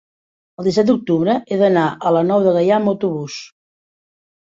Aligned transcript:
el 0.63 0.65
disset 0.67 0.87
d'octubre 0.87 1.35
he 1.57 1.61
d'anar 1.65 1.85
a 2.11 2.15
la 2.19 2.25
Nou 2.33 2.49
de 2.49 2.57
Gaià 2.59 2.81
amb 2.83 2.97
autobús. 2.97 3.41